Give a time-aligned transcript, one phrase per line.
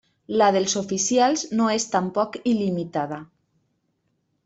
[0.41, 3.25] La dels oficials no és tampoc il·limitada.